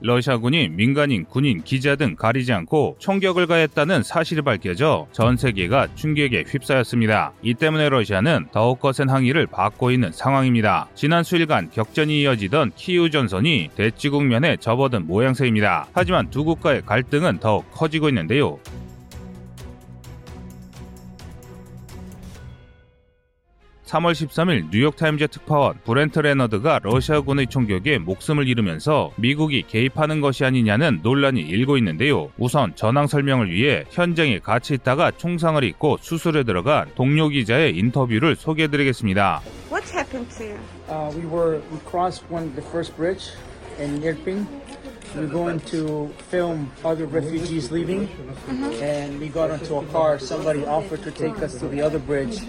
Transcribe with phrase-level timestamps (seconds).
[0.00, 7.32] 러시아군이 민간인, 군인, 기자 등 가리지 않고 총격을 가했다는 사실이 밝혀져 전 세계가 충격에 휩싸였습니다.
[7.42, 10.88] 이 때문에 러시아는 더욱 거센 항의를 받고 있는 상황입니다.
[10.94, 15.88] 지난 수일간 격전이 이어지던 키우 전선이 대치 국면에 접어든 모양새입니다.
[15.92, 18.58] 하지만 두 국가의 갈등은 더욱 커지고 있는데요.
[23.88, 31.40] 3월 13일 뉴욕타임즈 특파원 브렌트 레너드가 러시아군의 총격에 목숨을 잃으면서 미국이 개입하는 것이 아니냐는 논란이
[31.40, 32.30] 일고 있는데요.
[32.36, 39.40] 우선 전황 설명을 위해 현장에 같이 있다가 총상을 입고 수술에 들어간 동료 기자의 인터뷰를 소개해드리겠습니다.
[39.70, 40.58] What happened to you?
[40.90, 43.32] Uh, we were we crossed one the first bridge
[43.80, 44.46] in Irpin.
[45.14, 48.08] We were going to film other refugees leaving,
[48.80, 50.18] and we got into a car.
[50.18, 52.40] Somebody offered to take us to the other bridge,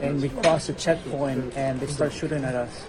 [0.00, 2.86] and we crossed a checkpoint, and they start shooting at us.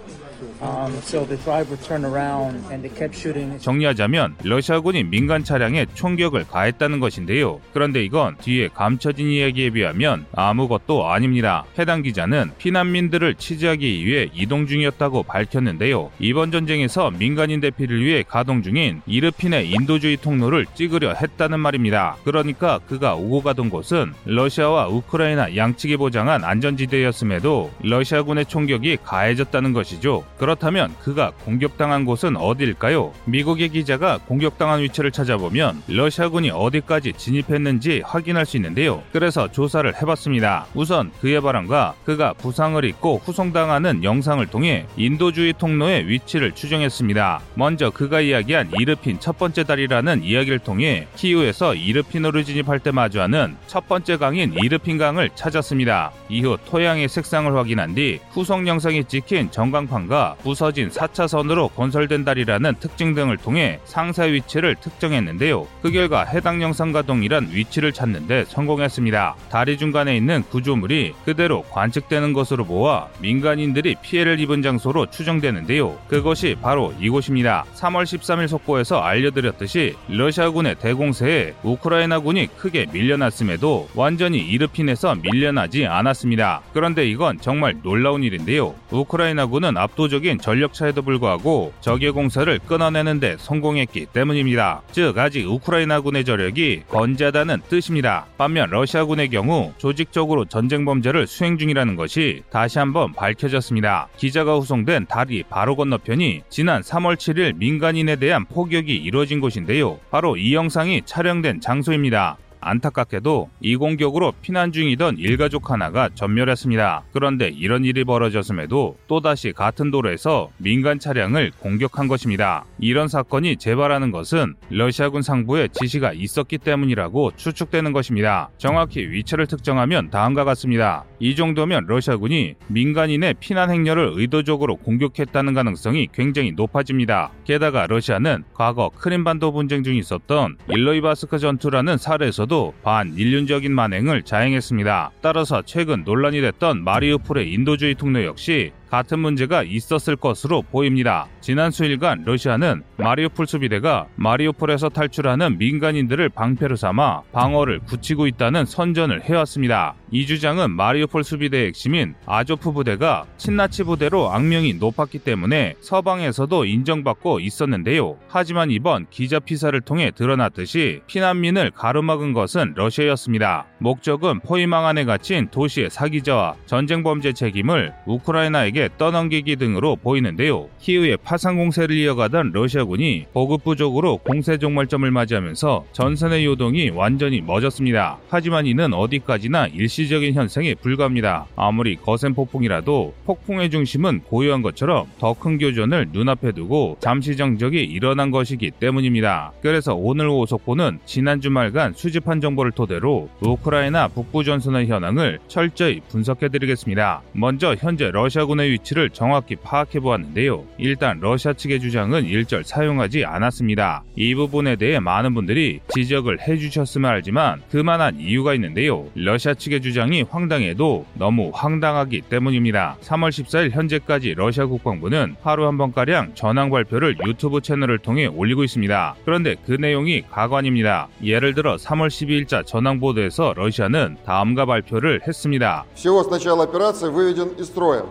[0.60, 3.60] Um, so the driver turned around, and they kept shooting.
[3.60, 7.62] 정리하자면 러시아군이 민간 차량에 총격을 가했다는 것인데요.
[7.74, 11.66] 그런데 이건 뒤에 감춰진 이야기에 비하면 아무것도 아닙니다.
[11.78, 16.12] 해당 기자는 피난민들을 취재하기 위해 이동 중이었다고 밝혔는데요.
[16.20, 22.18] 이번 전쟁에서 민간인 대피를 위해 가동 중인 이르핀의 인도주의 통로를 찍으려 했다는 말입니다.
[22.24, 30.24] 그러니까 그가 오고 가던 곳은 러시아와 우크라이나 양측이 보장한 안전지대였음에도 러시아군의 총격이 가해졌다는 것이죠.
[30.38, 33.14] 그렇다면 그가 공격당한 곳은 어디일까요?
[33.26, 39.04] 미국의 기자가 공격당한 위치를 찾아보면 러시아군이 어디까지 진입했는지 확인할 수 있는데요.
[39.12, 40.66] 그래서 조사를 해봤습니다.
[40.74, 47.42] 우선 그의 발언과 그가 부상을 입고 후송당하는 영상을 통해 인도주의 통로의 위치를 추정했습니다.
[47.56, 53.56] 먼저 그가 이야기한 이르 핀 첫 번째 다리라는 이야기를 통해 키우에서 이르핀으로 진입할 때 마주하는
[53.68, 56.12] 첫 번째 강인 이르핀 강을 찾았습니다.
[56.30, 63.38] 이후 토양의 색상을 확인한 뒤 후속 영상이 찍힌 전광판과 부서진 4차선으로 건설된 다리라는 특징 등을
[63.38, 65.68] 통해 상사 위치를 특정했는데요.
[65.82, 69.36] 그 결과 해당 영상과 동일한 위치를 찾는데 성공했습니다.
[69.50, 75.98] 다리 중간에 있는 구조물이 그대로 관측되는 것으로 보아 민간인들이 피해를 입은 장소로 추정되는데요.
[76.08, 77.66] 그것이 바로 이곳입니다.
[77.76, 86.62] 3월 13일 속보에 서 알려드렸듯이 러시아군의 대공세에 우크라이나군이 크게 밀려났음에도 완전히 이르핀에서 밀려나지 않았습니다.
[86.74, 88.74] 그런데 이건 정말 놀라운 일인데요.
[88.92, 94.82] 우크라이나군은 압도적인 전력차에도 불구하고 적의 공세를 끊어내는데 성공했기 때문입니다.
[94.92, 98.26] 즉 아직 우크라이나군의 저력이 건재하다는 뜻입니다.
[98.38, 104.08] 반면 러시아군의 경우 조직적으로 전쟁 범죄를 수행 중이라는 것이 다시 한번 밝혀졌습니다.
[104.18, 110.00] 기자가 후송된 다리 바로 건너편이 지난 3월 7일 민간인에 대한 폭격이 이루어진 곳인데요.
[110.10, 112.38] 바로 이 영상이 촬영된 장소입니다.
[112.62, 117.04] 안타깝게도 이 공격으로 피난 중이던 일가족 하나가 전멸했습니다.
[117.12, 122.66] 그런데 이런 일이 벌어졌음에도 또다시 같은 도로에서 민간 차량을 공격한 것입니다.
[122.80, 128.50] 이런 사건이 재발하는 것은 러시아군 상부에 지시가 있었기 때문이라고 추측되는 것입니다.
[128.58, 131.04] 정확히 위치를 특정하면 다음과 같습니다.
[131.20, 137.32] 이 정도면 러시아군이 민간인의 피난 행렬을 의도적으로 공격했다는 가능성이 굉장히 높아집니다.
[137.46, 142.51] 게다가 러시아는 과거 크림반도 분쟁 중에 있었던 일로이바스크 전투라는 사례에서도
[142.84, 145.12] 반인륜적인 만행을 자행했습니다.
[145.22, 151.26] 따라서 최근 논란이 됐던 마리우폴의 인도주의 통로 역시 같은 문제가 있었을 것으로 보입니다.
[151.40, 159.96] 지난 수일간 러시아는 마리우폴 수비대가 마리우폴에서 탈출하는 민간인들을 방패로 삼아 방어를 굳히고 있다는 선전을 해왔습니다.
[160.12, 168.18] 이 주장은 마리우폴 수비대의 핵심인 아조프 부대가 친나치 부대로 악명이 높았기 때문에 서방에서도 인정받고 있었는데요.
[168.28, 173.68] 하지만 이번 기자 피사를 통해 드러났듯이 피난민을 가로막은 것은 러시아였습니다.
[173.78, 180.70] 목적은 포위망 안에 갇힌 도시의 사기자와 전쟁 범죄 책임을 우크라이나에게 떠넘기기 등으로 보이는데요.
[180.80, 188.20] 키우의 파상 공세를 이어가던 러시아군이 보급 부족으로 공세 종말점을 맞이하면서 전선의 요동이 완전히 멎었습니다.
[188.30, 191.48] 하지만 이는 어디까지나 일시적인 현상에 불과합니다.
[191.56, 198.30] 아무리 거센 폭풍이라도 폭풍의 중심은 고요한 것처럼 더 큰 교전을 눈앞에 두고 잠시 정적이 일어난
[198.32, 199.52] 것이기 때문입니다.
[199.62, 207.22] 그래서 오늘 오후 속보는 지난 주말간 수집한 정보를 토대로 우크라이나 북부 전선의 현황을 철저히 분석해드리겠습니다.
[207.34, 210.65] 먼저 현재 러시아군의 위치를 정확히 파악해 보았는데요.
[210.79, 214.05] 일단 러시아 측의 주장은 일절 사용하지 않았습니다.
[214.17, 219.07] 이 부분에 대해 많은 분들이 지적을 해주셨으면 알지만 그만한 이유가 있는데요.
[219.15, 222.97] 러시아 측의 주장이 황당해도 너무 황당하기 때문입니다.
[223.03, 229.17] 3월 14일 현재까지 러시아 국방부는 하루 한 번가량 전황 발표를 유튜브 채널을 통해 올리고 있습니다.
[229.25, 231.09] 그런데 그 내용이 가관입니다.
[231.23, 235.85] 예를 들어 3월 12일자 전황 보도에서 러시아는 다음과 발표를 했습니다.
[235.95, 238.05] Всего с начала операции выведен из строя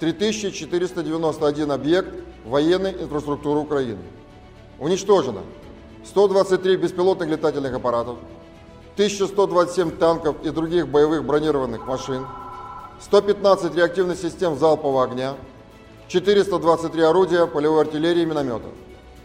[0.00, 2.08] 3491 объект
[2.44, 3.98] военной инфраструктуры Украины.
[4.78, 5.40] уничтожено
[6.04, 8.18] 123 беспилотных летательных аппаратов,
[8.94, 12.26] 1127 танков и других боевых бронированных машин,
[13.00, 15.34] 115 реактивных систем залпового огня,
[16.08, 18.72] 423 орудия полевой артиллерии и минометов,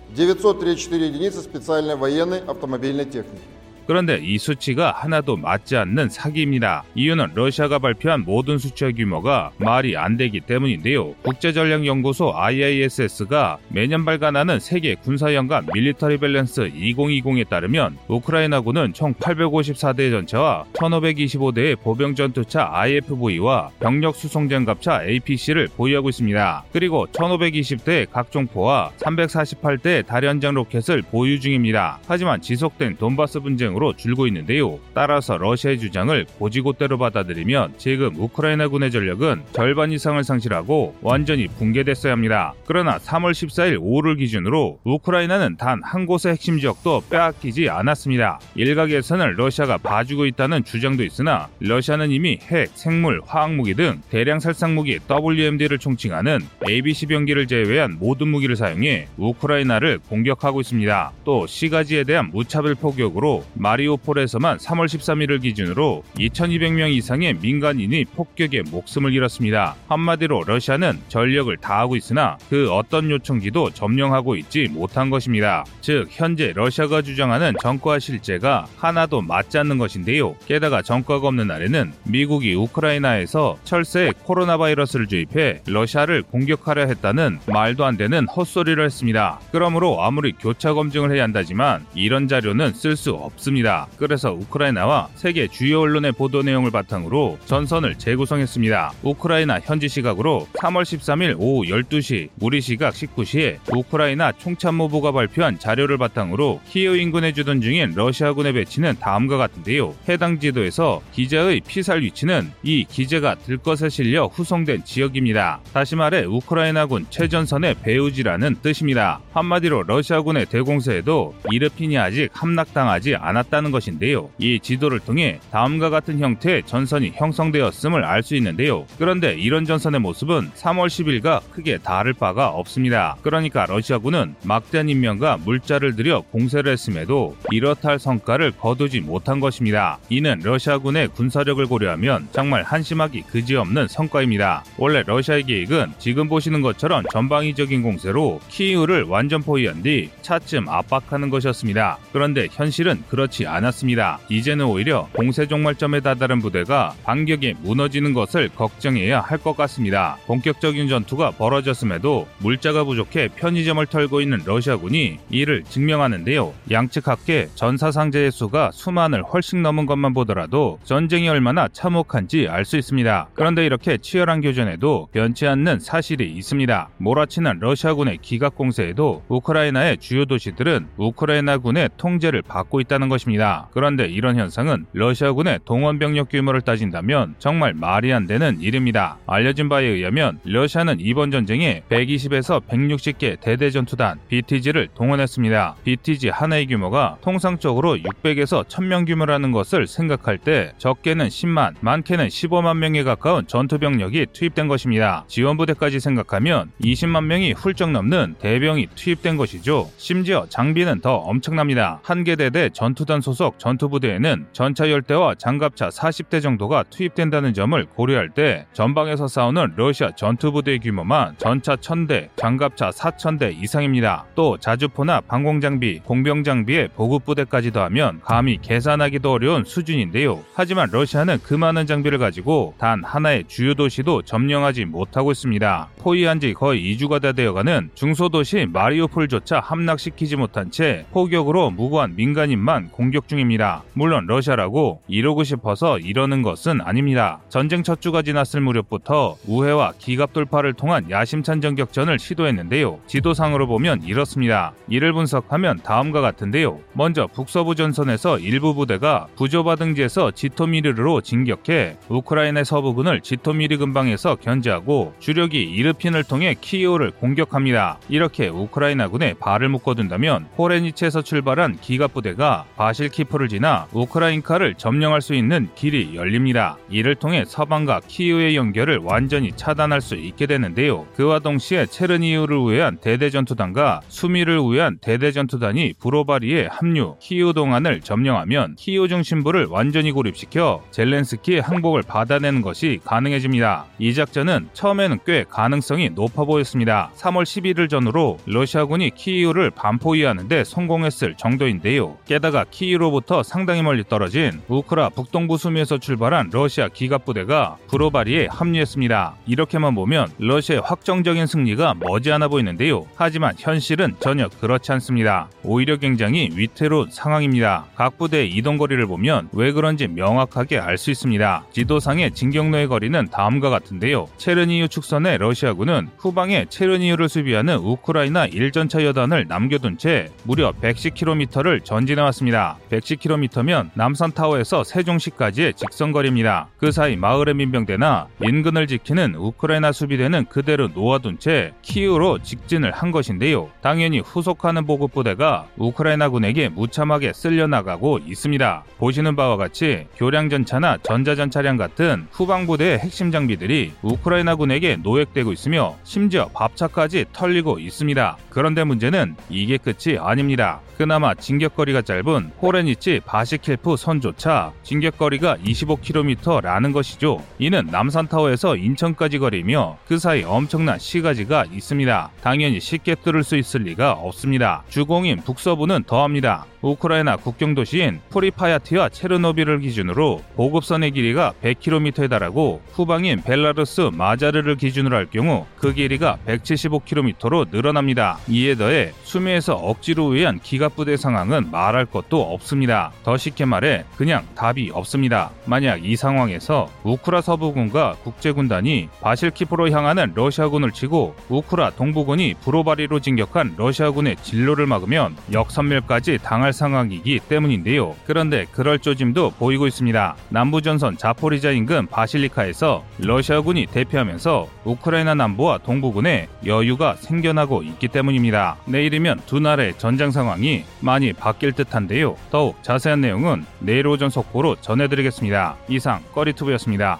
[0.10, 3.42] 934 единицы специальной военной автомобильной техники.
[3.88, 6.84] 그런데 이 수치가 하나도 맞지 않는 사기입니다.
[6.96, 11.14] 이유는 러시아가 발표한 모든 수치와 규모가 말이 안 되기 때문인데요.
[11.24, 21.80] 국제전략연구소 IISS가 매년 발간하는 세계 군사연감 Military Balance 2020에 따르면 우크라이나군은 총 854대 전차와 1525대의
[21.82, 26.66] 보병 전투차 IFV와 병력 수송 장갑차 APC를 보유하고 있습니다.
[26.72, 32.00] 그리고 1520대의 각종포와 348대의 다련장 로켓을 보유 중입니다.
[32.08, 34.80] 하지만 지속된 돈바스 분쟁 으로 줄고 있는데요.
[34.94, 42.54] 따라서 러시아의 주장을 고지고대로 받아들이면 지금 우크라이나군의 전력은 절반 이상을 상실하고 완전히 붕괴됐어야 합니다.
[42.66, 48.40] 그러나 3월 14일 오후를 기준으로 우크라이나는 단 한 곳의 핵심 지역도 빼앗기지 않았습니다.
[48.56, 55.78] 일각에서는 러시아가 봐주고 있다는 주장도 있으나 러시아는 이미 핵, 생물, 화학무기 등 대량 살상무기 WMD를
[55.80, 56.40] 총칭하는
[56.70, 61.12] ABC 병기를 제외한 모든 무기를 사용해 우크라이나를 공격하고 있습니다.
[61.26, 69.76] 또 시가지에 대한 무차별 포격으로 마리오폴에서만 3월 13일을 기준으로 2200명 이상의 민간인이 폭격에 목숨을 잃었습니다.
[69.88, 75.64] 한마디로 러시아는 전력을 다하고 있으나 그 어떤 요청지도 점령하고 있지 못한 것입니다.
[75.80, 80.36] 즉 현재 러시아가 주장하는 전과 실제가 하나도 맞지 않는 것인데요.
[80.46, 87.96] 게다가 전과가 없는 날에는 미국이 우크라이나에서 철새에 코로나 바이러스를 주입해 러시아를 공격하려 했다는 말도 안
[87.96, 89.40] 되는 헛소리를 했습니다.
[89.52, 93.53] 그러므로 아무리 교차 검증을 해야 한다지만 이런 자료는 쓸 수 없습니다.
[93.54, 93.88] 없습니다.
[93.98, 98.94] 그래서 우크라이나와 세계 주요 언론의 보도 내용을 바탕으로 전선을 재구성했습니다.
[99.04, 106.62] 우크라이나 현지 시각으로 3월 13일 오후 12시, 우리 시각 19시에 우크라이나 총참모부가 발표한 자료를 바탕으로
[106.68, 109.94] 키이우 인근에 주둔 중인 러시아군의 배치는 다음과 같은데요.
[110.10, 115.62] 해당 지도에서 기자의 피살 위치는 이 기재가 들것에 실려 후송된 지역입니다.
[115.74, 119.22] 다시 말해 우크라이나군 최전선의 배우지라는 뜻입니다.
[119.34, 123.43] 한마디로 러시아군의 대공세에도 이르핀이 아직 함락당하지 않았습니다.
[123.44, 124.30] 않았다는 것인데요.
[124.38, 128.86] 이 지도를 통해 다음과 같은 형태의 전선이 형성되었음을 알 수 있는데요.
[128.98, 133.18] 그런데 이런 전선의 모습은 3월 10일과 크게 다를 바가 없습니다.
[133.22, 140.00] 그러니까 러시아군은 막대한 인명과 물자를 들여 공세를 했음에도 이렇다 할 성과를 거두지 못한 것입니다.
[140.08, 144.64] 이는 러시아군의 군사력을 고려하면 정말 한심하기 그지없는 성과입니다.
[144.78, 151.98] 원래 러시아의 계획은 지금 보시는 것처럼 전방위적인 공세로 키이우를 완전 포위한 뒤 차츰 압박하는 것이었습니다.
[152.14, 154.20] 그런데 현실은 그렇지 그렇지 않았습니다.
[154.30, 160.16] 이제는 오히려 공세 종말점에 다다른 부대가 반격에 무너지는 것을 걱정해야 할 것 같습니다.
[160.28, 166.54] 본격적인 전투가 벌어졌음에도 물자가 부족해 편의점을 털고 있는 러시아군이 이를 증명하는데요.
[166.72, 172.78] 양측 합계 전사 상자의 수가 수만을 훨씬 넘은 것만 보더라도 전쟁이 얼마나 참혹한지 알 수
[172.78, 173.28] 있습니다.
[173.34, 176.90] 그런데 이렇게 치열한 교전에도 변치 않는 사실이 있습니다.
[177.00, 183.23] 몰아치는 러시아군의 기갑 공세에도 우크라이나의 주요 도시들은 우크라이나군의 통제를 받고 있다는 것입니다.
[183.72, 189.18] 그런데 이런 현상은 러시아군의 동원 병력 규모를 따진다면 정말 말이 안 되는 일입니다.
[189.28, 195.76] 알려진 바에 의하면 러시아는 이번 전쟁에 120에서 160개 대대 전투단 BTG를 동원했습니다.
[195.84, 203.04] BTG 하나의 규모가 통상적으로 600에서 1000명 규모라는 것을 생각할 때 적게는 10만, 많게는 15만 명에
[203.04, 205.26] 가까운 전투 병력이 투입된 것입니다.
[205.28, 209.90] 지원 부대까지 생각하면 20만 명이 훌쩍 넘는 대병이 투입된 것이죠.
[209.98, 212.00] 심지어 장비는 더 엄청납니다.
[212.04, 218.30] 한 개 대대 전투 전투단 소속 전투부대에는 전차 10대와 장갑차 40대 정도가 투입된다는 점을 고려할
[218.30, 224.26] 때 전방에서 싸우는 러시아 전투부대의 규모만 전차 1000대, 장갑차 4000대 이상입니다.
[224.34, 230.44] 또 자주포나 방공장비, 공병장비의 보급부대까지 더하면 감히 계산하기도 어려운 수준인데요.
[230.56, 235.90] 하지만 러시아는 그 많은 장비를 가지고 단 하나의 주요 도시도 점령하지 못하고 있습니다.
[236.00, 243.28] 포위한 지 거의 2주가 다 되어가는 중소도시 마리오폴조차 함락시키지 못한 채 포격으로 무고한 민간인만 공격
[243.28, 243.84] 중입니다.
[243.94, 247.40] 물론 러시아라고 이러고 싶어서 이러는 것은 아닙니다.
[247.50, 253.00] 전쟁 첫 주가 지났을 무렵부터 우회와 기갑 돌파를 통한 야심찬 전격전을 시도했는데요.
[253.08, 254.74] 지도상으로 보면 이렇습니다.
[254.88, 256.80] 이를 분석하면 다음과 같은데요.
[256.94, 265.62] 먼저 북서부 전선에서 일부 부대가 부조바 등지에서 지토미르로 진격해 우크라이나 서부군을 지토미르 근방에서 견제하고 주력이
[265.62, 268.00] 이르핀을 통해 키이우를 공격합니다.
[268.10, 276.16] 이렇게 우크라이나군에 발을 묶어둔다면 포레니체에서 출발한 기갑 부대가 바실키프를 지나 우크라이나를 점령할 수 있는 길이
[276.16, 276.76] 열립니다.
[276.90, 281.06] 이를 통해 서방과 키이우의 연결을 완전히 차단할 수 있게 되는데요.
[281.16, 289.68] 그와 동시에 체르니우를 우회한 대대전투단과 수미를 우회한 대대전투단이 브로바리에 합류, 키이우 동안을 점령하면 키이우 중심부를
[289.68, 293.86] 완전히 고립시켜 젤렌스키의 항복을 받아내는 것이 가능해집니다.
[293.98, 297.12] 이 작전은 처음에는 꽤 가능성이 높아 보였습니다.
[297.16, 302.18] 3월 11일 전후로 러시아군이 키이우를 반포위하는데 성공했을 정도인데요.
[302.26, 309.36] 게다가 키이우로부터 상당히 멀리 떨어진 우크라 북동부 수미에서 출발한 러시아 기갑 부대가 브로바리에 합류했습니다.
[309.46, 313.06] 이렇게만 보면 러시아의 확정적인 승리가 머지않아 보이는데요.
[313.16, 315.50] 하지만 현실은 전혀 그렇지 않습니다.
[315.64, 317.86] 오히려 굉장히 위태로운 상황입니다.
[317.96, 321.66] 각 부대의 이동 거리를 보면 왜 그런지 명확하게 알 수 있습니다.
[321.72, 324.28] 지도상의 진격로의 거리는 다음과 같은데요.
[324.38, 332.63] 체르니우 축선의 러시아군은 후방에 체르니우를 수비하는 우크라이나 1전차 여단을 남겨둔 채 무려 110km를 전진해 왔습니다.
[332.90, 336.68] 110km면 남산타워에서 세종시까지의 직선거리입니다.
[336.78, 343.70] 그 사이 마을의 민병대나 인근을 지키는 우크라이나 수비대는 그대로 놓아둔 채 키우로 직진을 한 것인데요.
[343.82, 348.84] 당연히 후속하는 보급부대가 우크라이나군에게 무참하게 쓸려나가고 있습니다.
[348.98, 357.80] 보시는 바와 같이 교량전차나 전자전차량 같은 후방부대의 핵심 장비들이 우크라이나군에게 노획되고 있으며 심지어 밥차까지 털리고
[357.80, 358.38] 있습니다.
[358.50, 360.82] 그런데 문제는 이게 끝이 아닙니다.
[360.98, 367.44] 그나마 진격거리가 짧은 호레니치 바시켈프 선조차 진격거리가 25km라는 것이죠.
[367.60, 372.32] 이는 남산타워에서 인천까지 거리며 그 사이 엄청난 시가지가 있습니다.
[372.42, 374.84] 당연히 쉽게 뚫을 수 있을 리가 없습니다.
[374.90, 376.66] 주공인 북서부는 더합니다.
[376.84, 385.26] 우크라이나 국경 도시인 프리피야티와 체르노빌을 기준으로 보급선의 길이가 100km에 달하고 후방인 벨라루스 마자르를 기준으로 할
[385.28, 388.38] 경우 그 길이가 175km로 늘어납니다.
[388.50, 393.12] 이에 더해 수미에서 억지로 우회한 기갑부대 상황은 말할 것도 없습니다.
[393.24, 395.52] 더 쉽게 말해 그냥 답이 없습니다.
[395.66, 404.38] 만약 이 상황에서 우크라 서부군과 국제군단이 바실키프로 향하는 러시아군을 치고 우크라 동부군이 브로바리로 진격한 러시아군의
[404.44, 408.16] 진로를 막으면 역선멸까지 당할 상황이기 때문인데요.
[408.26, 410.36] 그런데 그럴 조짐도 보이고 있습니다.
[410.50, 418.78] 남부전선 자포리자 인근 바실리카에서 러시아군이 대피하면서 우크라이나 남부와 동부군에 여유가 생겨나고 있기 때문입니다.
[418.86, 422.33] 내일이면 두 나라의 전장 상황이 많이 바뀔 듯한데요.
[422.52, 425.76] 더욱 자세한 내용은 내일 오전 속보로 전해드리겠습니다.
[425.90, 427.20] 이상 꺼리투브였습니다.